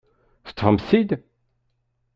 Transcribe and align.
Teṭṭfemt-t-id? 0.47 1.09